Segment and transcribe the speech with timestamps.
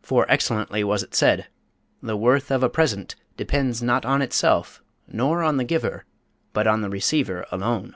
[0.00, 1.46] For excellently was it said:
[2.00, 6.06] 'The worth of a present depends not on itself, nor on the giver,
[6.54, 7.94] but on the receiver alone.'"